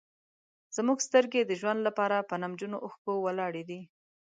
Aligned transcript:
زموږ 0.75 0.97
سترګې 1.07 1.41
د 1.45 1.51
ژوند 1.61 1.79
لپاره 1.87 2.27
په 2.29 2.35
نمجنو 2.43 2.77
اوښکو 2.85 3.13
ولاړې 3.25 3.63
دي. 3.69 3.81